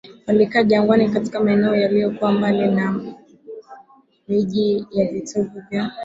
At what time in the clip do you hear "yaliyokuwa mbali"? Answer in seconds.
1.75-2.71